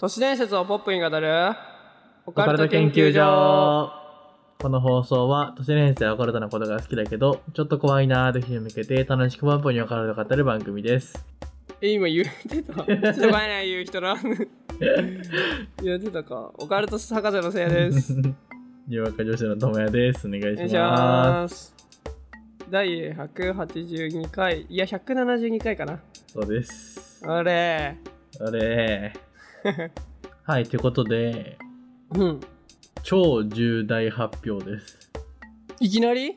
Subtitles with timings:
[0.00, 1.54] 都市伝説をポップに語る
[2.24, 3.92] オオカルト研究所。
[4.58, 11.22] この放送は都市伝説やオカルトなことが好きだけどちょっと怖いなーという人に向けて楽しくポップにオカルトを語る番組です。
[11.82, 12.72] え今言ってた。
[12.76, 14.16] ちょっとごめんね言う人な
[15.82, 16.50] 言ってたか。
[16.54, 18.16] オカルト博士のせいです。
[18.88, 20.26] にわか女子のともやです。
[20.26, 21.74] お願いしまます。
[22.70, 24.62] 第182回。
[24.62, 25.98] いや172回かな。
[26.14, 27.22] すそうです。
[27.28, 27.98] あれ。
[28.40, 29.29] あれ
[30.44, 31.58] はいということで
[32.14, 32.40] うん。
[33.02, 35.10] 超重大発表です。
[35.80, 36.36] いきなり？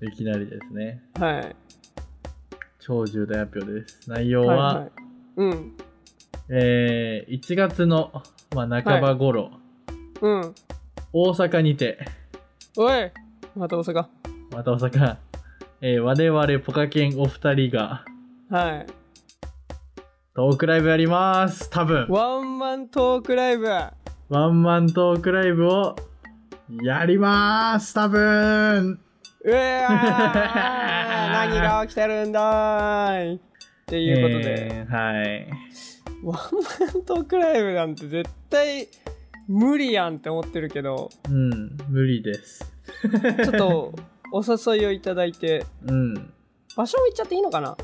[0.00, 1.02] いきなりですね。
[1.18, 1.56] はい。
[2.78, 4.08] 超重大発表です。
[4.08, 4.76] 内容は、はい。
[4.76, 4.90] はい
[5.36, 5.76] うん。
[6.50, 8.22] えー、1月の、
[8.54, 9.50] まあ、半ば頃、
[10.22, 10.54] うん。
[11.12, 11.98] 大阪にて。
[12.76, 13.10] おい
[13.56, 14.06] また大阪。
[14.52, 15.16] また大阪、
[15.82, 18.04] えー我々ポカケンお二人が
[18.50, 18.86] はい
[20.38, 21.68] トークライブやります。
[21.68, 22.06] 多分。
[22.08, 23.66] ワンマントークライブ。
[23.66, 25.96] ワンマントークライブを
[26.80, 27.92] やります。
[27.92, 29.00] 多分。
[29.42, 29.90] うわー
[31.50, 33.34] 何が起きてるんだーい。
[33.34, 33.38] っ
[33.86, 35.48] ていうことで、えーはい。
[36.22, 38.86] ワンマントークライブなんて絶対
[39.48, 41.10] 無理やんって思ってるけど。
[41.28, 42.72] うん無理です。
[43.42, 43.92] ちょっと
[44.32, 44.44] お
[44.76, 45.66] 誘いをいただいて。
[45.90, 46.32] うん。
[46.76, 47.76] 場所も行っちゃっていいのかな？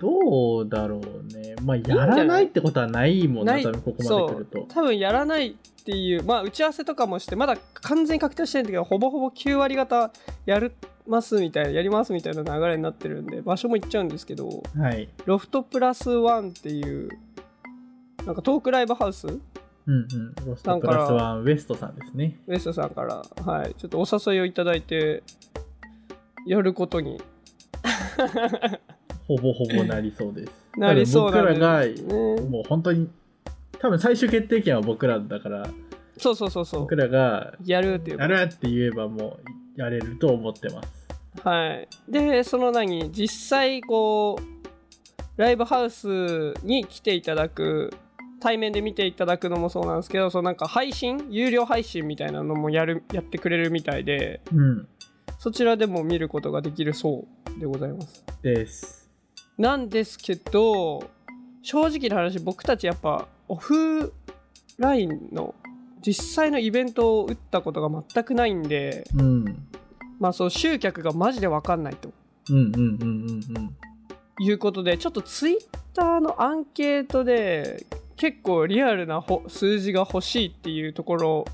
[0.00, 1.00] どうだろう
[1.34, 1.56] ね。
[1.62, 3.62] まあやらないってことはないもんなない？
[3.62, 4.66] 多分ここまで来ると。
[4.68, 10.10] 多分やらないっていうまあ打ち合わせとかもしてまだ完全に確定してないんだけどほぼほぼ9割方
[10.46, 10.72] やる
[11.06, 15.08] ますみたいなやりますみたいな流れになってるんで場所も行っちゃうんですけどはい。
[15.24, 17.08] ロフトプラスワンっていう
[18.26, 19.26] なんかトークライブハウス？
[19.26, 19.40] うん
[19.86, 20.34] うん。
[20.46, 22.38] ロストプラスワンウエストさんですね。
[22.46, 25.22] ウエストさんから、はい、ちょっとお誘いをいただいて
[26.46, 27.20] やることに
[29.28, 31.84] ほぼほぼなりそうです なりそうなん僕らが。
[32.50, 33.08] もう本当に
[33.78, 35.68] 多分最終決定権は僕らだから
[36.16, 36.96] そうそうそうそう僕。
[36.96, 39.38] らがやるっていうやるって言えばも
[39.76, 41.06] うやれると思ってます
[41.44, 41.88] はい。
[42.08, 47.92] で、その何、実際こう、ライブハウスに来ていただく、
[48.40, 54.88] 対面で見ていただくのもそうなんですけど、そのなんか配信、有料配信みたいなのもやるやってくれるみたいで、うん
[55.38, 57.24] そちらでも見ることができるそ
[57.56, 58.24] うでございます。
[58.42, 58.97] です
[59.58, 61.10] なんですけど、
[61.62, 64.12] 正直な話、僕たちやっぱオフ
[64.78, 65.54] ラインの
[66.00, 69.68] 実際のイベントを打ったことが全くないんで、うん。
[70.18, 72.12] まあそう集客がマジで分かんないと
[74.40, 75.56] いうことでちょっとツイッ
[75.94, 77.86] ターのアンケートで
[78.16, 81.44] 結構リアルなほ数字が欲しいっていうところ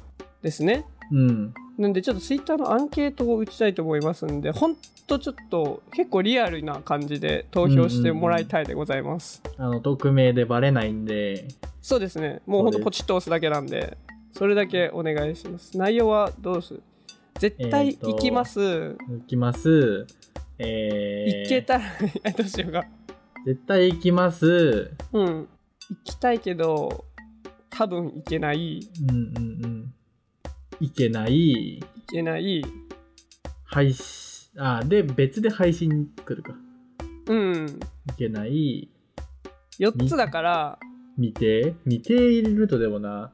[0.43, 1.55] ですねうん。
[1.77, 4.77] なんでちょっとツイッターのアンケートを打ちたいと思いますんでほん
[5.09, 11.49] とちょっと結構リアルな感じで投票してもらいたいでございます、あの匿名でバレないんで。
[11.83, 12.43] そうですね。
[12.47, 13.99] もうほんとポチッと押すだけなんで
[14.33, 15.77] それだけお願いします。
[15.77, 16.83] 内容はどうする？
[17.41, 20.07] 絶対行きます、行きます。
[20.59, 21.85] えー、行けたら
[22.39, 22.85] どうしようか。
[23.45, 24.93] 絶対行きます。
[25.13, 25.27] うん。
[25.27, 25.49] 行
[26.05, 27.05] きたいけど
[27.69, 28.89] 多分行けない。
[29.11, 29.95] うんうんうん
[30.81, 31.81] いけない。
[31.81, 32.65] 行けない。
[33.65, 36.55] 配信あで別で配信来るか。
[37.27, 37.67] うん。
[37.67, 38.89] いけない。
[39.79, 40.79] 4つだから。
[41.17, 43.33] 未定未定入れるとでもな。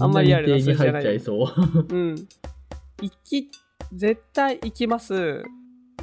[0.00, 1.86] あんまりリアルなみんな未定に入っちゃいそう。
[1.88, 2.14] うん。
[3.00, 3.50] 行き
[3.92, 5.42] 絶対行きます。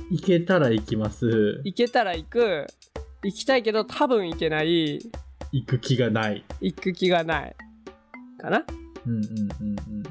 [0.10, 1.62] 行けたら行きます。
[1.64, 2.68] 行けたら行く。
[3.24, 5.00] 行きたいけど多分行けない。
[5.52, 6.46] 行く気がない。
[6.62, 7.56] 行く気がない。
[8.40, 8.66] かな？
[9.06, 10.04] うんうんうん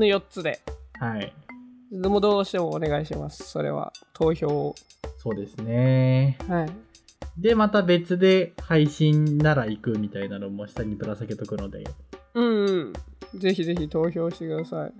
[0.00, 0.60] の4つで。
[0.66, 1.32] うんはい。
[1.90, 3.44] でもどうしてもお願いします。
[3.44, 3.92] それは。
[4.12, 4.74] 投票を。
[5.16, 6.38] そうですね。
[6.46, 6.70] はい。
[7.38, 11.84] でまた別で配信なら行くみたいなのも下にぶら下げとくので。
[12.34, 12.92] うんうん。
[13.34, 14.92] ぜひぜひ投票してください。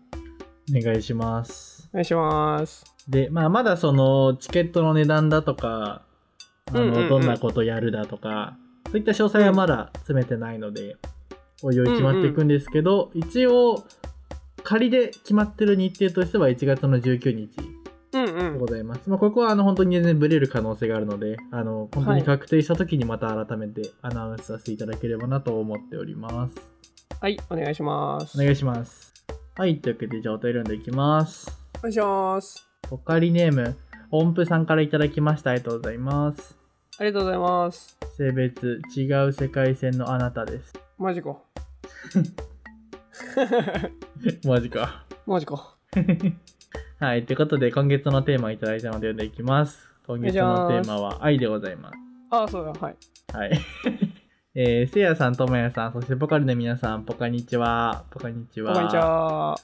[0.75, 1.89] お願いします。
[1.93, 2.85] お願いします。
[3.09, 6.03] で、まあ、まだそのチケットの値段だとか
[6.71, 7.09] あの、うんうんうん。
[7.09, 8.57] どんなことやるだとか
[8.87, 10.97] そういった詳細はまだ詰めてないので、
[11.63, 13.85] おいおい決まっていくんですけど、一応
[14.63, 17.51] 仮で決まってる日程としては1月の19日
[18.13, 19.09] うんうでんございます。
[19.09, 26.57] まあ、ここはあの本当に全然ブレる可能性があるので、あの本当に確定した時にまた改めてアナウンスさせていただければなと思っております。
[27.21, 29.13] はいお願いしますお願いします。
[29.57, 31.57] はい、というわけでじゃあお便り読んでいきます。
[31.79, 33.77] お願いしますポカリネーム、
[34.11, 35.51] 音符さんからいただきました。
[35.51, 36.59] ありがとうございます。
[36.99, 40.73] ありがとうございます性別、違う世界線のあなたです。
[40.99, 41.37] マジか
[44.45, 45.05] マジか。
[45.27, 45.77] マジか
[47.01, 49.89] はい、ということで今月のテーマをいただいたので読んでいきます。
[50.07, 51.97] 今月のテーマは愛でございます。
[52.31, 52.97] あそうだはい
[53.33, 53.61] はい。
[54.55, 58.05] えー、せいやさん、ともやさん、そしてポカリの皆さん、ポカにちは。
[58.11, 58.75] ポカにちは。
[58.75, 59.57] こんにちは。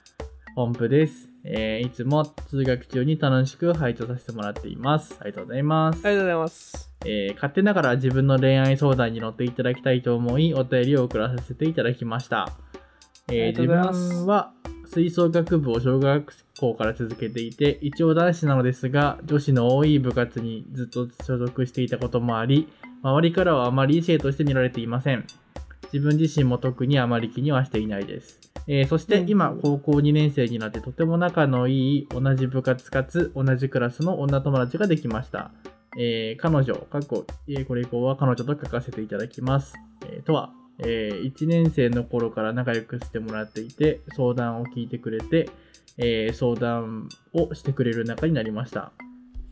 [0.55, 1.29] 本部です。
[1.45, 5.17] えーいつも通学中に楽しく拝聴させてもらっています。
[5.21, 6.07] ありがとうございます。
[6.07, 6.93] ありがとうございます。
[7.05, 12.53] えー勝手ながら自分の恋愛相談に乗っていただきたいと思い、お便りを送らさせていただきました。
[13.33, 14.53] えー自分は
[14.89, 22.69] 吹奏楽部を小学校から続けていて、一応男子なのですが、女子の多い部活にずっと所属していたこともあり、
[23.03, 25.27] 周りからはあまり異性として見られていません。
[25.93, 28.41] 自分自身も特にあまり気にはしていないです。
[28.69, 35.51] えーそしてうん今、高校2年生になってとても仲のいい同じ部活かつ同じクラスの女友達ができました。
[35.99, 39.75] えー彼女、過去、えーこれ以降は彼女と書かせていただきます。
[40.07, 45.49] えーとは、え1年生の頃から仲良くしてもらっていて、相談を聞いてくれて、
[45.99, 48.93] えー相談をしてくれる仲になりました。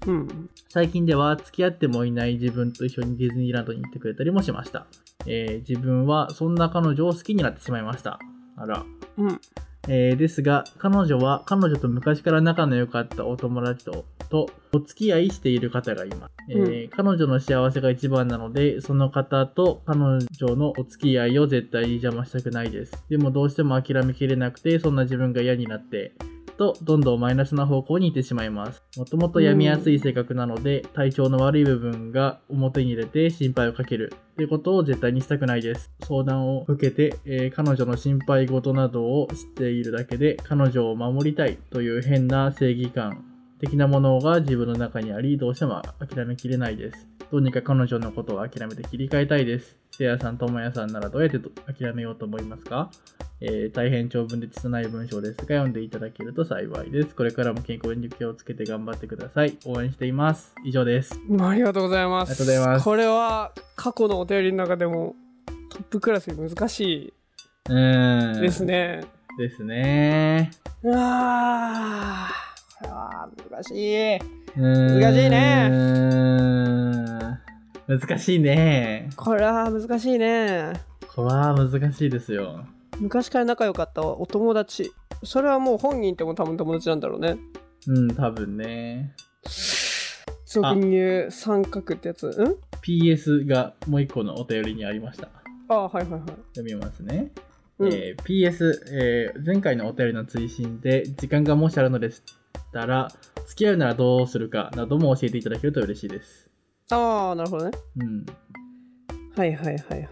[0.07, 0.51] うん。
[0.69, 4.87] 最近では付き合ってもいない自分と一緒にディズニーランドに行ってくれたりもしました。
[5.27, 8.19] えー自分はそんな彼女を好きになってしまいました。
[8.57, 8.85] あら。
[9.17, 9.41] うん。
[9.89, 23.05] えーですが、彼女は彼女と昔から仲の良かったお友達ととお付き合いしている方がいます、えー彼女の幸せが一番なので、その方と彼女のお付き合いを絶対に邪魔したくないです。
[23.09, 26.13] でもどうしても諦めきれなくて、そんな自分が嫌になって、
[26.57, 28.83] と、どんどんマイナスな方向に行ってしまいます。
[28.97, 35.91] もともと病みやすい性格なので、体調の悪い部分が表に出て心配をかけるということを絶対にしたくないです。
[36.01, 43.25] 相談を受けて、えー彼女の心配事などを知っているだけで、彼女を守りたいという変な正義感
[43.61, 47.09] 的なものが自分の中にあり、どうしても諦めきれないです。
[47.31, 49.84] どうにか彼女のことを諦めて切り替えたいです。
[49.97, 52.91] せいやさん、ともやさんならどうやってと諦めようと思いますか？
[53.41, 57.15] えー大変長文で拙い文章ですが読んでいただけると幸いです。
[57.15, 59.57] これからも健康に気をつけて頑張ってください。
[59.67, 60.53] 応援しています。
[60.65, 61.15] 以上です。
[61.41, 62.31] ありがとうございます。
[62.31, 65.15] ありがとうございますこれは過去のお便りの中でも
[65.71, 67.13] トップクラスに難し。
[67.69, 67.71] い
[68.41, 69.05] ですね。
[69.39, 70.51] ですね。
[70.83, 72.45] うわー
[72.79, 74.19] これは難しい。
[74.57, 75.71] 難難しいね
[77.87, 79.11] 難しいね。
[79.17, 80.73] これは難しいね。
[81.15, 82.65] これは難しいですよ。
[82.99, 84.93] 昔から仲良かったお友達。
[85.23, 87.37] それはもう本人とも多分友達なんだろうね。
[87.87, 89.15] うん、多分ね。
[90.47, 92.29] 俗に言う三角ってやつ。
[92.29, 95.29] ん？PS がもう一個のお便りにありました。
[95.69, 96.21] あはいはいはい。
[96.55, 97.33] 読みますね。
[97.79, 102.23] うんえー PS、えー前回のお便りの追伸で時間がもしあるのでし
[102.73, 103.09] たら
[103.47, 106.44] 付き合うならどうするかなども教えていただけると嬉しいです。
[106.91, 107.79] ああ、なるほどね。
[107.97, 108.27] うん
[109.37, 110.09] はいはいはいはい。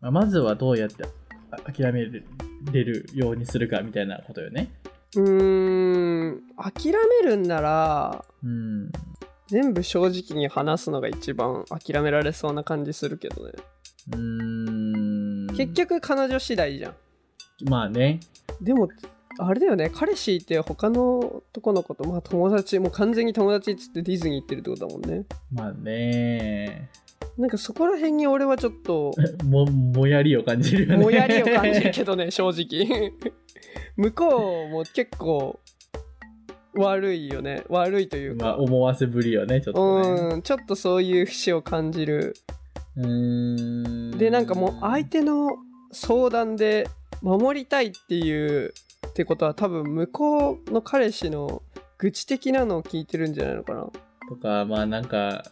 [0.00, 1.04] まあ、まずはどうやって
[1.50, 4.70] あ諦めれるようにするかみたいなことよね。
[5.16, 6.92] うーん、諦
[7.22, 8.90] めるんなら、うん。
[9.46, 13.52] 全部正直に話すのが一番諦められそうな感じするけどね。
[14.12, 16.94] うーん結局彼女次第じゃん。
[17.68, 18.20] まあね。
[18.60, 18.88] でも、
[19.38, 25.26] あれだよね、彼氏いて他の男の子と、まあ友達、もう完全に友達っつってディズニー行ってるってことだもんね。
[25.52, 26.90] まあね。
[27.38, 29.12] なんかそこら辺に俺はちょっと、
[29.46, 31.04] も、もやりを感じるよね。
[31.04, 33.12] もやりを感じるけどね、 正直。
[33.96, 35.60] 向こうも結構
[36.74, 37.62] 悪いよね。
[37.68, 38.58] 悪いというまあ、か。
[38.58, 40.08] 思わせぶりよね、ちょっとね。
[40.34, 42.34] うん、ちょっとそういう節を感じる。
[42.96, 45.50] うーんで、なんかもう相手の
[45.92, 46.88] 相談で
[47.22, 48.72] 守りたいっていう
[49.18, 51.64] ってことは多分向こうの彼氏の
[51.98, 53.88] 愚痴的なのを聞いてるんじゃないのかな。
[54.28, 55.42] とか、まあなんか、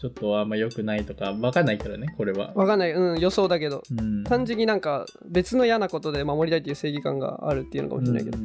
[0.00, 2.52] ちょっとあんま良くないとか、わかんないけどね、これは。
[2.56, 3.84] わかんない、うん、予想だけど。
[3.96, 8.38] うん単純になんか別の嫌なことで守りたいっていう正義感があるっていうのかもしれないけど。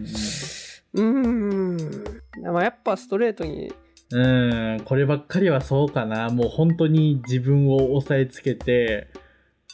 [0.94, 2.54] うんうーん。
[2.54, 3.74] まあやっぱストレートに。
[4.12, 4.22] う
[4.76, 6.30] ん、こればっかりはそうかな。
[6.30, 9.08] もう本当に自分を抑えつけて、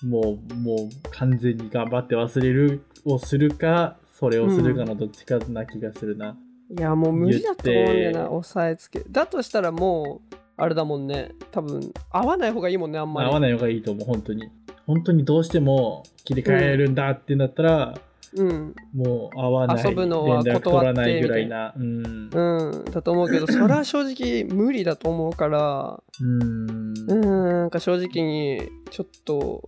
[0.02, 6.38] もう、もう完全に頑張って忘れるをするか、それをするかのどっちかな気がするな。
[6.70, 9.04] いやもう無理だと思うんだよな、言って抑えつけ。
[9.10, 11.32] だとしたらもう、あれだもんね。
[11.52, 13.30] 多分、合わない方がいいもんね、あんまり。
[13.30, 14.50] 合わない方がいいと思う、本当に。
[14.88, 18.00] 本当にどうしても切り替えるんだってなったら、
[18.34, 18.76] うん。
[18.94, 21.74] もう会わない、遊ぶのは連絡取らないぐらい断な。
[21.76, 22.30] うん。
[22.32, 26.94] うん、だと思うけど、 それは正直無理だと思うから、うん。
[27.10, 29.64] うん、なんか正直に、ちょっと、好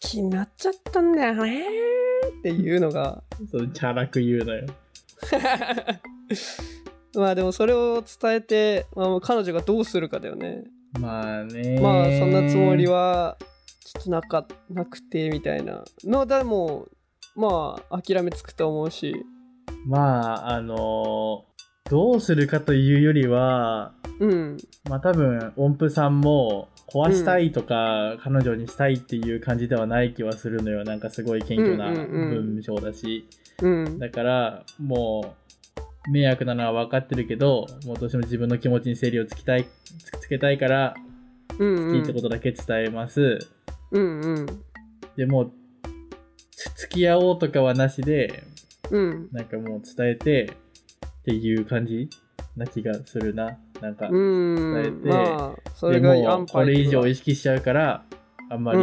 [0.00, 1.64] きになっちゃったんだよね
[2.40, 4.66] っていうのが、そうチャラく言うのよ。
[7.14, 10.64] まあでもそれを伝えて、まあ、彼女がどうするかだよね。
[10.98, 11.78] まあね。
[11.80, 12.86] まあそんなつもり。
[12.86, 13.36] は
[13.92, 16.86] ちょっとなかなくてみたいなのでも
[17.34, 19.26] まあ諦めつくと思うし
[19.84, 21.44] まあ、あの
[21.90, 24.56] どうするかというよりは、うん。
[24.88, 30.84] まあ多分音符さんも壊したいとか、彼女にしたいっていう感じではない気はするのよ。
[30.84, 33.26] なんかすごい謙虚な文章だし、
[33.60, 33.98] うん。
[33.98, 35.34] だからも
[36.06, 40.94] う迷惑なのは分かってるけどもうどうしても自分の気持ちに整理をつきたいつつけたいから
[41.58, 43.38] うん好きってことだけ伝えます、
[43.90, 44.46] うんうん。
[45.16, 45.52] でも
[46.76, 48.44] 付き合おうとかはなしで
[48.90, 49.28] うん。
[49.32, 50.56] なんかもう伝えて
[51.30, 52.08] っていう感じ
[52.56, 53.56] な気がするな。
[53.80, 54.56] なんか、うん。
[54.56, 58.04] 伝えてまあそでれがも安牌これ以上意識しちゃうから
[58.50, 58.80] あんまり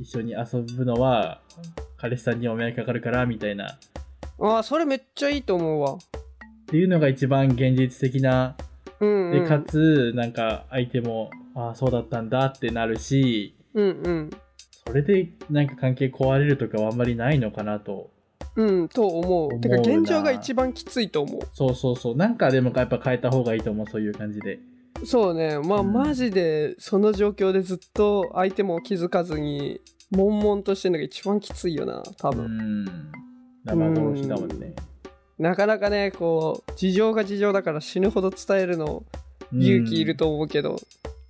[0.00, 1.40] 一緒に遊ぶのは
[1.96, 3.78] 彼氏さんには迷惑かかるからみたいな。
[4.40, 5.94] ああそれめっちゃいいと思うわ。
[5.94, 5.98] っ
[6.66, 8.56] ていうのが一番現実的な
[8.98, 9.42] うんうん。
[9.44, 14.30] でかつなんか相手もああそうだったんだってなるしうんうん。
[14.86, 18.10] それでなんか関係壊れるとかはあんまりないのかなと
[18.56, 19.60] うんと思う。
[19.60, 22.16] てかな現状が一番きついと思そうそうそう。
[22.16, 24.58] なんかでもやっぱ変えた方がいいと思うそういう感じで。
[25.02, 25.58] うそうね。
[25.58, 25.92] まあ、うん。
[25.92, 29.80] マジでその状況でずっと相手も気づかずに
[30.10, 32.84] 悶々としてるのが一番きついよな多う分、ん。
[33.64, 34.74] 生殺しだもんね。
[35.38, 39.04] なかなかねこう事情が事情だから死ぬほど伝えるの
[39.52, 40.76] 勇気いると思うけど、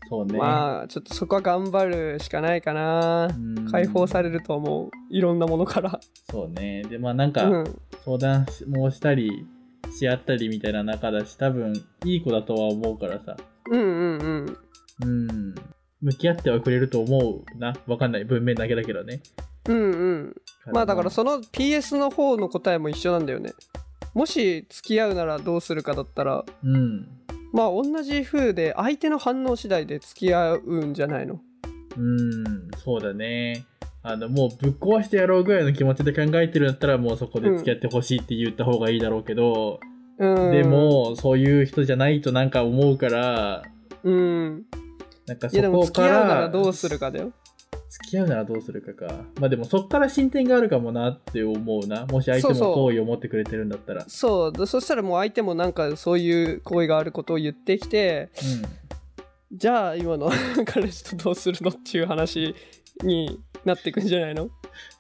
[0.08, 0.38] そうね。
[0.38, 3.70] まあちょっとそこは頑張るしかないかな、うん。
[3.70, 4.90] 解放されると思う。
[5.10, 6.00] いろんなものから。
[6.30, 6.82] そうね。
[6.84, 7.80] でまあなんかうん。
[8.04, 9.46] 相談しもしたり
[9.98, 11.72] し合ったりみたいな中だし多分
[12.04, 13.36] いい子だとは思うからさ。
[13.70, 14.58] うんうんうん。
[15.02, 15.54] うん。
[16.02, 17.74] 向き合ってはくれると思うな。
[17.86, 19.20] わかんない文面だけだけどね。
[19.66, 20.36] うんうん。
[20.72, 23.52] まあだからその PS の方の答えも一緒なんだよね。
[24.12, 26.44] もし付き合うならどうするかだったら。
[26.62, 27.08] うん
[27.54, 31.40] まあ同じ風で相手の反応次第で付き合うんじゃないの？
[31.96, 33.64] うんそうだね。
[34.02, 39.80] あのもうぶっ壊してやろうぐらいの気持ちで考えてるんだったらもうそこで付き合ってほしいって言った方がいいだろうけど、
[40.18, 40.50] うん。
[40.50, 43.62] でもそういう人じゃないとなんか思うから
[44.02, 44.64] うん。
[45.26, 47.32] なんかそこか付き合うなららどうするかだよ
[47.94, 49.24] 付き合うならどうするかか。
[49.40, 52.06] まあでもそっから進展があるかもなって思うな。
[52.06, 54.04] もし相手も好意を持ってくれてるんだったら。
[54.08, 58.30] そうでそしたらもう相手もなんかそういう行為があることを言ってきて
[59.52, 60.28] じゃあ今の
[60.66, 62.54] 彼氏とどうするのっていう話
[63.04, 64.50] になってくんじゃないの？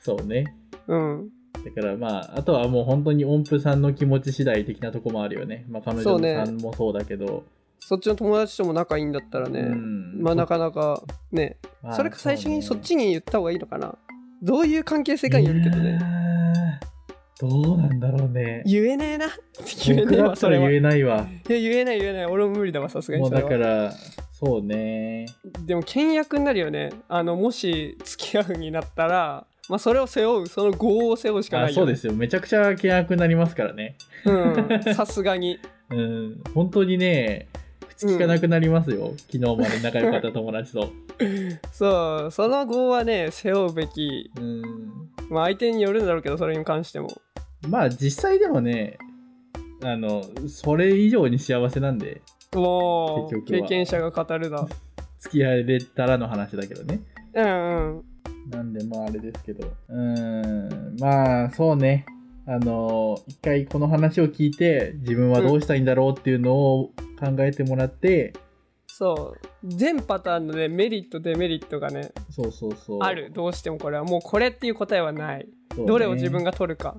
[0.00, 0.54] そうね。
[0.86, 1.30] うん。
[1.64, 5.64] だからまああとはもう本当に音符さんの気持ち次第的なとこもあるよね。
[5.68, 7.44] まあ彼女さんもそうだけど
[7.86, 10.22] そっちの友達とも仲いいんだったらね、うん。
[10.22, 12.84] まあなかなかねまあそれか最初にそっね。
[12.84, 13.94] ちに言った方がいいのかな。
[14.42, 15.98] どういう関係性かによるけどね。
[17.38, 18.62] どうなんだろうね。
[18.64, 19.26] 言えねえな。
[19.84, 21.16] 言えねえそれはいったら言えないわ。
[21.16, 22.26] や言えない言えない。
[22.26, 23.92] 俺も無理だわさすがにだから
[24.32, 25.26] そうね。
[25.66, 26.90] でも倹約になるよね。
[27.08, 32.14] あのもし付き合うになったらまあそれを背負うその業を背負うしかないよ、ね、あそうですよ。
[32.14, 33.96] めちゃくちゃ険悪になりますからね。
[34.24, 35.58] うんさすがに。
[35.90, 36.42] うん。
[36.54, 37.48] 本当にね
[37.96, 40.90] 口聞かなくなりますよ、昨日まで仲良かった友達と。
[41.72, 44.30] そうその業はね背負うべき。
[44.36, 44.62] うん。
[45.30, 47.08] まあ相手によるんだろうけどそれに関しても。
[47.68, 48.98] まあ実際でもね
[49.82, 52.20] あのそれ以上に幸せなんで。
[52.54, 53.60] もう結局は。
[53.62, 54.66] 経験者が語るだ。
[55.18, 57.00] 付き合えれたらの話だけどね。
[57.34, 58.04] うんうん。
[58.50, 59.66] なんでまああれですけど。
[59.88, 60.96] うーん。
[60.98, 62.06] まあそうね。
[62.46, 66.92] あの一回この話を聞いて自分はどうしたいんだろうっていうのを
[67.24, 68.32] 考えてもらって、
[68.86, 69.66] そう。
[69.66, 73.00] 全パターンのねメリットデメリットがねそうそうそう。
[73.00, 73.32] ある。
[73.32, 75.86] どうしてもこれはもうこれっていう答えはない、ね。
[75.86, 76.96] どれを自分が取るか。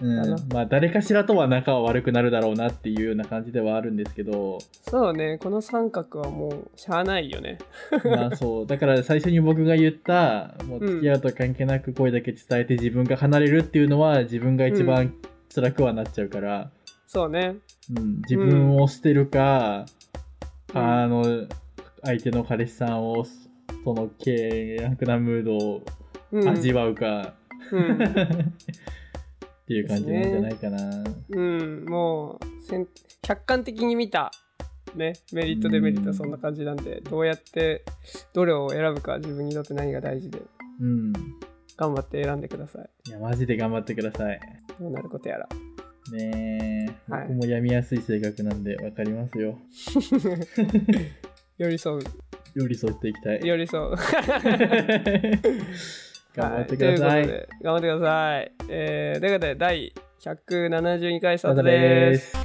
[0.00, 0.36] うん。
[0.52, 4.58] まあ誰かしらとは仲は悪くなるだろうなっていうような感じではあるんですけど。
[4.90, 5.38] そうね。
[5.38, 7.58] この三角はもうしゃあないよね。
[8.04, 8.66] まあそう。
[8.66, 15.14] だから最初に僕が言ったもう付き合うと関係なく声だけ伝えて自分が離れるっていうのは自分が一う番
[15.54, 16.72] 辛くはなっちゃうから、
[17.14, 17.56] そうね。
[17.96, 19.86] うん、自分を捨てるか、
[20.74, 20.78] うん。
[20.78, 21.46] あの
[22.02, 25.84] 相手の彼氏さんをその険悪なムードを
[26.32, 26.48] うん。
[26.48, 27.34] 味わうか、
[27.70, 28.06] うん、 っ
[29.66, 31.04] ていう感じなんじゃないかな。
[31.30, 32.88] うん、もうせん
[33.22, 34.32] 客観的に見た
[34.96, 37.84] ねメリットデメリットはそんな感じなんでどうやって
[38.32, 40.42] どれを選ぶか自分にとって何が大事で
[40.80, 41.12] うん。
[41.76, 42.90] 頑張って選んでください。
[43.08, 44.40] いや、マジで頑張ってください。
[44.78, 45.48] どうなることやら
[46.12, 49.58] ねえ、はい僕も病みやすい性格なんで分かりますよ。
[51.56, 52.04] 寄り添う
[52.54, 53.40] 寄り添っていきたい。
[53.46, 53.96] 寄り添う
[56.36, 57.06] 頑張ってくださ。
[57.06, 57.32] はいとい
[57.62, 58.52] 頑張ってください。
[58.68, 62.18] えー、ということで、第172回スタートで。
[62.18, 62.36] す。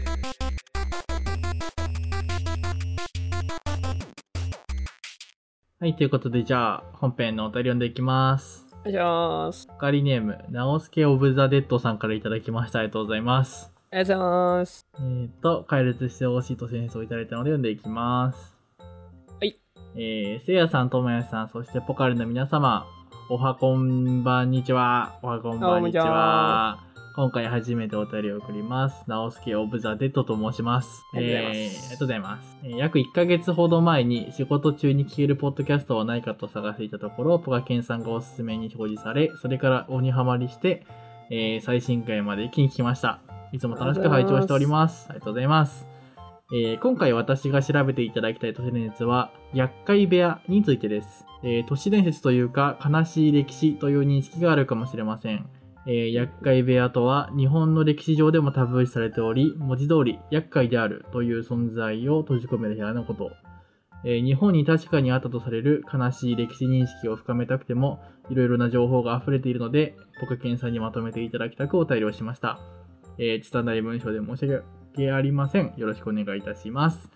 [5.80, 8.69] はい、ということで、じゃあ、本編のお便り読んでいきます。
[8.82, 9.68] お願いします。
[9.70, 12.80] おかわりネーム、ナオスケオブザ・デッドさんからいただきました。
[12.80, 13.72] ありがとうございます。
[13.92, 14.88] ありがとうございます。
[14.96, 18.56] えー、と、解列してほしいと先生をいただいたので読んでいきます。
[19.40, 19.60] はい。
[19.96, 22.86] えー、せいやさん、ともやさん、そしてポカルの皆様、
[23.30, 25.20] おはこんばんにちは。
[25.22, 26.89] おはこんばんにちは。
[27.20, 29.04] 今回初めてお便りを送ります。
[29.06, 31.04] ナオスケオブザ・デッドと申します。
[31.14, 32.58] ありがとうございますえーありがとうございます。
[32.64, 40.86] えー約1ヶ月ほど前に仕事中に聞けるポッドキャストはないかと探していたところ、ポカケンさんがおすすめに表示され、それから鬼ハマりして、
[41.30, 43.20] えー最新回まで一気に聞きました。
[43.52, 45.08] いつも楽しく拝聴しております。
[45.10, 45.86] ありがとうございます。
[46.54, 51.26] えー今回私が調べていただきたい都市伝説は、厄介部屋についてです。
[51.44, 55.50] えー都市伝説というか、悲しい歴史という認識があるかもしれません。
[55.88, 63.32] えー厄介部屋とは、日本の歴史上でもタブー視されており、文字通り、厄介であるという存在を閉じ込める部屋のこと。
[64.06, 72.60] えー日本に確かにあったとされる悲しい歴史認識を深めたくても、いろいろな情報が溢れているので、ポカケンさんにまとめていただきたくお便りをしました。
[73.18, 75.74] えー、拙い文章で申し訳ありません。
[75.76, 77.10] よろしくお願いいたします。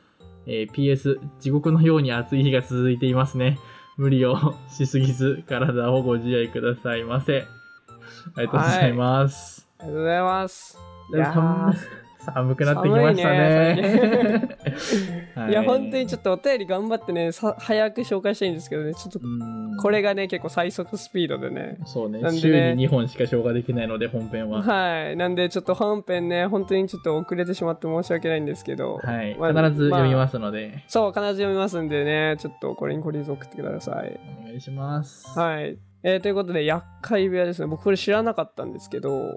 [0.46, 3.58] えー PS、地獄のように暑い日が続いていますね。
[3.96, 4.36] 無理を
[4.70, 7.46] しすぎず、体をご自愛くださいませ。
[8.36, 9.68] ありがとうございます。
[9.80, 12.04] ありがとうございます。
[12.26, 14.58] 寒くなってきましたね。
[15.50, 21.78] いや、本当にちょっとお便り頑張ってね、さ早く紹介したいんですけどね、ちょっとうんこれがね、結構最速スピードでね。
[21.86, 24.62] そうねなんでね週に2本しか消化できないので、本編は。
[24.62, 25.18] はい。
[25.18, 29.36] なんで、ちょっと本編ね、本当にちょっと遅れてしまって申し訳ないんですけど、はい。
[29.38, 34.20] まあ必ず読みまあすので、そう、必ず読みますんでね、ちょっとこれにこれに送ってください。
[34.42, 35.28] お願いします。
[35.38, 35.78] はい。
[36.04, 37.68] えーということで、厄介部屋ですね。
[37.68, 39.28] 僕これ知らなかったんですけど、うん。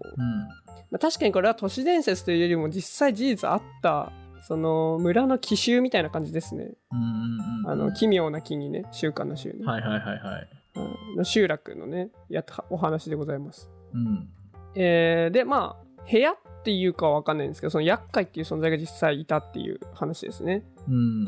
[0.91, 6.73] まあ、確かにこれは都市伝説というよりも実際事実あった、その村の奇襲みたいな感じですね。
[6.93, 7.71] うんうんうん。
[7.71, 9.65] あの、奇妙な木にね、週刊の週ね。
[9.65, 10.49] はいはいはいはい。
[10.77, 13.71] うんの集落のね、やお話でございます。
[13.95, 14.29] うん。
[14.75, 20.65] えーで、まあ、部屋っていうかはわかんないんですけど、その厄介っていう存在が実際いたっていう話ですね。
[20.89, 21.25] うん。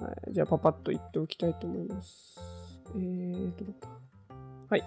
[0.00, 2.38] はい、じゃあ、パパッと言っておきたいと思います。
[2.94, 3.64] えーと、
[4.70, 4.84] はい。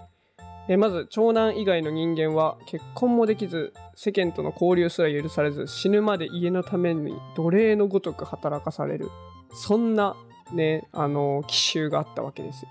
[0.69, 9.10] えーまず、長男以外の人間は結婚もできず、世間との交流すら許されず、死ぬまで家のために奴隷のごとく働かされる。
[9.54, 10.15] そんな、
[10.54, 12.69] ね、あの、奇襲があったわけですよ。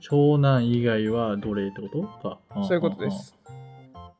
[0.00, 2.02] 長男以外は奴隷ってこと？
[2.28, 2.38] か。
[2.64, 3.10] そういうことで。
[3.12, 3.36] す。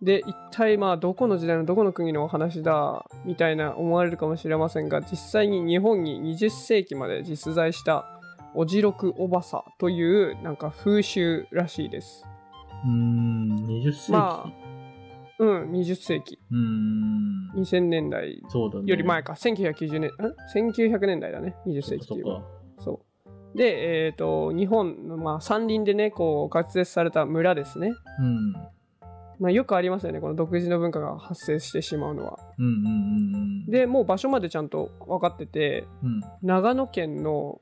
[0.00, 8.17] で、一体まあどこの時代のどこの国のお話だみたいな思われるかもしれませんが、実際に日本に20世紀まで実在した
[8.54, 12.24] おじろくおばさというなんか風習らしいです。
[12.84, 14.12] うーん、20世紀。
[14.12, 14.52] ま
[15.38, 16.38] うん、20世紀。
[16.50, 17.52] うーん。
[17.54, 18.84] 2000年代そうだね。
[18.86, 19.34] より前か。
[19.34, 20.12] 1990年、ん
[20.54, 21.56] ?1900 年代だね。
[21.66, 22.42] 20世紀っていう
[22.78, 23.00] そ
[23.54, 23.56] う。
[23.56, 27.92] で、えっ、と、日本の、まあ、山林でね、こう、活絶された村ですね。
[28.20, 28.52] うん。
[29.38, 30.20] まあ、よくありますよね。
[30.20, 32.38] この独自の文化が発生してしまうのは。
[32.58, 36.20] うんうんうんうん。、でもう場所までちゃんと分かっててうん。
[36.42, 37.60] 長野県の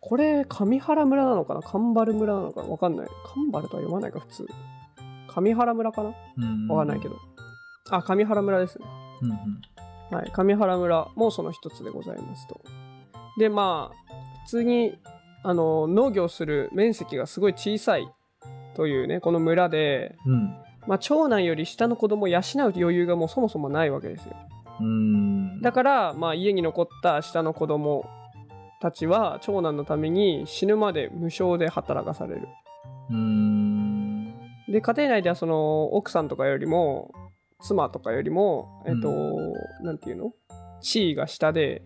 [0.00, 1.62] これ上原村なのかな？
[1.62, 2.62] 神原村なのか？
[2.62, 3.08] な分かんない。
[3.34, 4.46] 神原とは読まないか普通。
[5.28, 6.14] 上原村かな？
[6.38, 6.68] うん。
[6.68, 7.16] 分かんないけど。
[7.90, 8.86] あ上原村ですね。
[9.22, 10.16] うんうん。
[10.16, 10.30] はい。
[10.32, 12.60] 上原村もその一つでございますと。
[13.38, 14.98] でまあ普通に
[15.42, 18.08] あの農業する面積がすごい小さい
[18.76, 20.56] というねこの村で、うん。
[20.86, 22.42] まあ、長男より下の子供を養う
[22.76, 24.36] 余裕がもうそもそもないわけですよ。
[24.80, 25.62] うん。
[25.62, 28.04] だから、まあ、家に残った下の子供
[28.84, 32.48] たちは長男のために死ぬまで無償で働かされる。
[34.68, 37.10] で家庭内ではその奥さんとかよりも
[37.62, 39.10] 妻とかよりもえっ、と、
[39.82, 40.32] なんていうの？
[40.82, 41.82] 地位が下で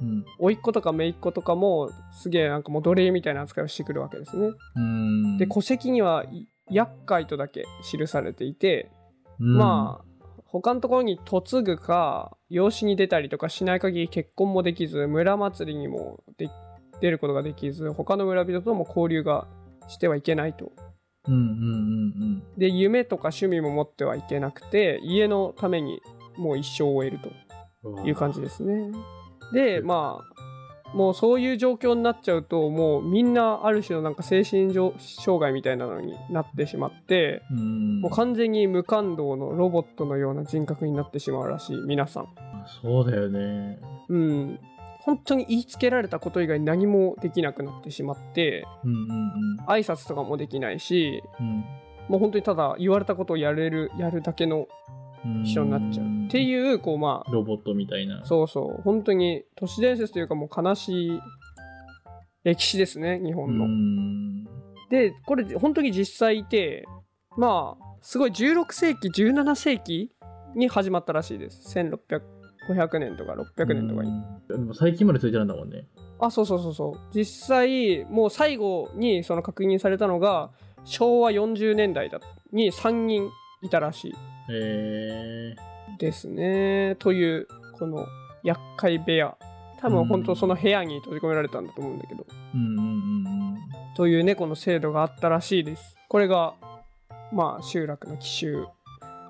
[0.00, 0.24] うん。
[0.38, 4.50] 甥っ子とか姪っ子とかもすげえなんかもう奴隷みたいな扱いをしてくるわけですね。
[4.76, 5.38] うん。
[5.38, 8.92] で戸籍にはい厄介とだけ記されていて、
[9.40, 10.07] うん、まあ
[10.50, 16.48] 他のところに嫁ぐか養子に出たりとかしない限り結婚もできず村祭りにもで
[17.00, 19.46] 出ることができず他の村人とも交流が
[19.88, 20.72] してはいけないと。
[21.26, 26.00] うんうんうんで夢とか趣味も持ってはいけなくて家のために
[26.36, 27.30] もう一生を終えると
[27.84, 28.06] うん。
[28.06, 28.90] いう感じですね。
[29.52, 30.37] でまあ
[30.94, 38.00] もうそういう状況になっちゃうともうみんなある種のなんか精神上障害みたいなのになってしまってうん。
[38.00, 42.28] もう完全に無感動のロボットのような人格になってしまうらしい皆さん。
[42.82, 43.78] そうだよね。
[44.08, 44.60] うん。
[45.00, 51.64] 本当に言いつけられたこと以外何もできなくなってしまってうんうん挨拶とかもできないしうん。
[52.08, 54.66] もう本当にただ言われたことをやれるやるだけの
[55.24, 55.44] うん。
[55.44, 56.40] 人になっちゃうってう。
[56.40, 58.24] いうこうまあロボットみたいな。
[58.24, 61.20] そうそう本当に都市伝説というかもう悲しい
[62.44, 63.64] 歴史ですね日う本の。
[63.66, 64.44] ん。
[64.90, 66.86] でこれ本当に実際いて
[67.36, 70.10] まあすごい16世紀17世紀
[70.54, 72.22] に始まったらしいです1600
[72.68, 75.86] 500年とか600年とかに最近までついてるんだもんね。
[76.20, 80.50] あそうそうそうそう実際もう最後にその確認されたのが
[80.84, 82.20] 昭和40年代だ
[82.52, 83.30] に3人
[83.62, 84.14] いたらしい。
[84.50, 85.54] え
[85.98, 86.96] ですね。
[86.98, 88.06] というこの
[88.42, 89.36] 厄介部屋。
[89.80, 93.58] 多分本当その部屋に閉じ込められたんだと思うんだけど、ー、うんうんうん。
[93.94, 95.96] というねこの制度があったらしいです。
[96.08, 96.54] これが
[97.32, 98.66] まあ集落の奇襲。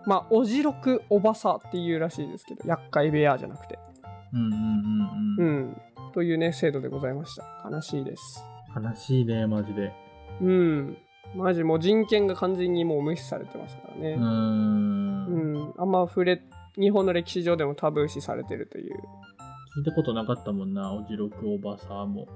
[0.06, 3.78] まあおじろくおばさっていうらしいですけど厄介部屋じゃなくて。
[4.32, 4.40] うん。
[4.40, 5.38] うんうんうん。
[5.38, 5.60] ううん。
[5.70, 5.76] ん。
[6.12, 7.44] というね制度でございました。
[7.70, 8.42] 悲しいです。
[8.74, 9.92] 悲しいね、マジで。
[10.40, 10.98] うん
[11.34, 14.10] マジもう人権が完全にもう無視されてますからね。
[14.12, 14.20] うー。
[14.20, 15.54] うん。
[15.54, 16.42] ん、あんま触れ
[16.76, 18.94] 日本の歴史上でもタブー視されてるという。
[19.76, 22.26] 聞いたことなかったもんな、おじろくおばさんも。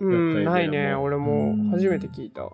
[0.00, 2.48] うんないね俺も初めて聞いた。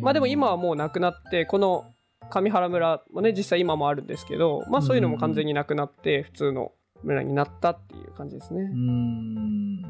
[0.00, 1.84] まあでも今はもうなくなってこの
[2.30, 6.72] 上原村もね実際今もあるんですけどまあそういうのも完全になくなって普通の
[7.04, 8.62] 村になったっていう感じですね。
[8.62, 9.82] うー、ん。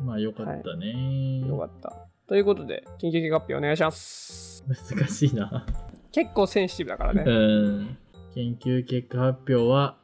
[0.00, 1.40] まあよかったね。
[1.46, 1.92] よかった
[2.26, 5.66] ということで緊急結果発表お願いします難しいな。
[6.12, 7.98] 結構センシティブだからうね、ん。
[8.34, 9.96] 研究結果発表は、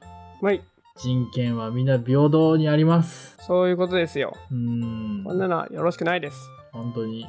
[0.42, 0.62] はい
[0.96, 3.34] 人権は皆平等にあります。
[3.40, 5.24] そういうことですようーん。
[5.24, 6.36] こんなのはよろしくないです
[6.72, 7.24] 本当に。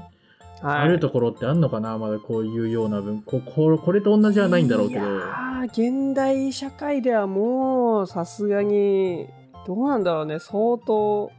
[0.62, 1.98] はいあるところってあんのかな？
[1.98, 9.28] まだこういうような文こここれと同じはないんだろうけどいやー現代社会ではもうさすがに
[9.66, 11.32] どうなんだろうね相当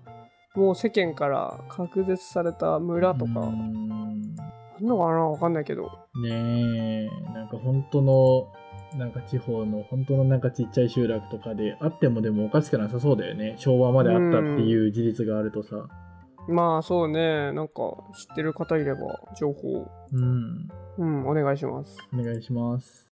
[0.55, 3.41] もう世間から隔絶された村とか。
[3.41, 3.73] あん。
[3.73, 4.37] ん
[4.81, 5.29] のかな？
[5.29, 5.85] わかんないけど。
[6.23, 8.53] ねえなんか本当の
[8.99, 13.55] なんか地方の本当のなんかちっちゃい集落とかであってもでもおかしくなさそうだよね。
[13.59, 15.89] 昭和まであったっていう事実があるとさ。
[16.49, 17.53] まあそうね。
[17.53, 17.75] なんか
[18.15, 19.01] 知ってる方いれば
[19.39, 19.89] 情報。
[20.13, 20.69] うん。
[20.99, 21.97] うんお願いします。
[22.13, 23.09] お願いします。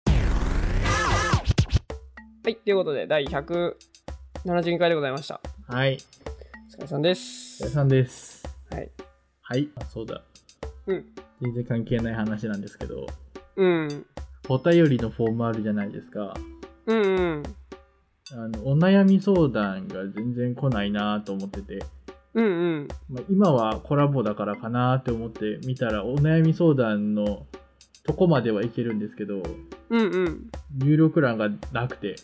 [2.44, 5.40] はいということで第172回でございました。
[5.68, 5.98] はい。
[6.28, 6.35] お
[6.76, 7.62] 疲れさんです。
[7.62, 8.44] お疲れさんです。
[8.70, 8.90] はい。
[9.40, 9.70] はい。
[9.76, 10.20] あそうだ。
[10.86, 11.06] うん。
[11.40, 13.06] 全然関係ない話なんですけど。
[13.56, 14.06] うん。
[14.50, 16.34] お便りのフォームあるじゃないですか。
[16.84, 17.42] うんうん。
[18.32, 21.78] あのお悩み相談が全然来ないなと思ってて。
[22.34, 22.48] うんう
[22.80, 22.88] ん。
[23.08, 27.46] まあ、今はコラボだからかなって思って見たらお悩み相談の
[28.04, 29.42] とこまではいけるんですけど
[29.88, 30.50] うんうん。
[30.76, 32.16] 入力欄がなくて。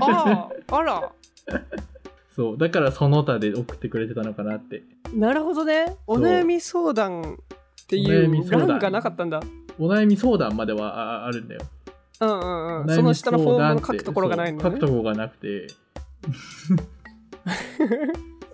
[0.00, 1.12] あああら
[2.34, 2.58] そう。
[2.58, 4.82] だからその他で送ってくれてたのかなって。
[5.14, 5.96] なるほどね。
[6.06, 7.38] お悩み相談
[7.84, 9.40] っていう欄がなかったんだ。
[9.78, 11.60] お悩み相談まではああるんだよ。
[12.20, 12.94] うんうんうん。
[12.94, 15.68] その下のフォームの書くところがないんだね書くところがなくて。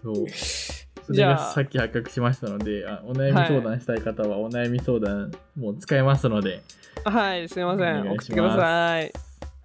[0.03, 0.27] そう。
[1.07, 6.62] それじゃあがさっき発覚しましたのであお悩み相談したい方はお悩み相談もう使えますので、
[7.05, 8.01] はいすいません。
[8.03, 8.25] お願いします。
[8.25, 9.12] 送ってください。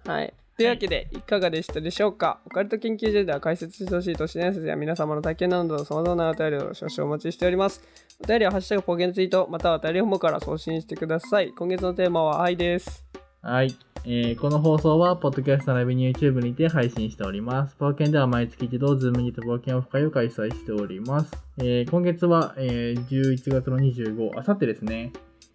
[0.06, 2.40] はいというわけでいかがでしたでしょうか？
[2.46, 7.82] オカルト研究所では解説してほしい都市伝説や皆様の体験などさまざまなお便りを少々お待ちしております。
[8.24, 11.52] お便りはハッシュタグポケンツイートまたはお便りフォームから送信してください。
[11.52, 13.04] 今月のテーマは愛です。
[13.42, 17.76] はい、えーこの放送は、ポッドキャスト並びに YouTube にて配信しております。
[17.76, 21.30] パーケンでは毎月一度、ズームにて冒険オフ会を開催しております。
[21.58, 25.12] えー今月は、えー11月の25、あさってですね、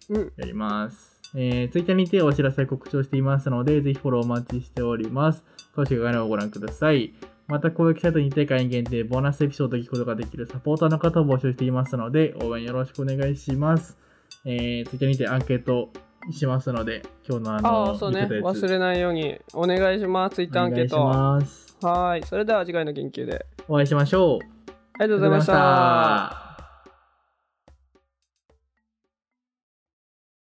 [0.08, 0.32] うん。
[0.36, 1.11] やります。
[1.34, 5.44] えー、Twitter にてお知らせ告知をしていますので、ぜひフォローお待ちしております。
[5.74, 7.14] 詳しく概要欄をご覧ください。
[7.48, 13.98] また、公式サイトにて会員限定、ボーナスエピソードを聞くことができるサポーターの方を募集していますので、応援よろしくお願いします。
[14.44, 15.90] えー、Twitter にてアンケート
[16.30, 21.76] しますので、今日のあの、ああそうね忘れないようにお願いしますツイッターアンケートお願いします。
[21.82, 24.62] はいそれでは次回の研究でお会いしましょう。
[24.98, 26.41] ありがとうございました